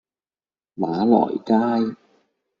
[0.77, 1.95] 馬來街